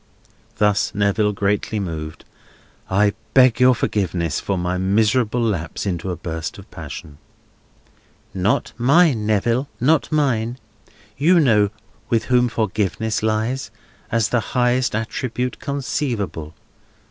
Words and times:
Thus 0.57 0.95
Neville, 0.95 1.31
greatly 1.31 1.79
moved. 1.79 2.25
"I 2.89 3.13
beg 3.35 3.59
your 3.59 3.75
forgiveness 3.75 4.39
for 4.39 4.57
my 4.57 4.75
miserable 4.79 5.43
lapse 5.43 5.85
into 5.85 6.09
a 6.09 6.15
burst 6.15 6.57
of 6.57 6.71
passion." 6.71 7.19
"Not 8.33 8.73
mine, 8.79 9.27
Neville, 9.27 9.69
not 9.79 10.11
mine. 10.11 10.57
You 11.19 11.39
know 11.39 11.69
with 12.09 12.23
whom 12.33 12.49
forgiveness 12.49 13.21
lies, 13.21 13.69
as 14.11 14.29
the 14.29 14.39
highest 14.39 14.95
attribute 14.95 15.59
conceivable. 15.59 16.55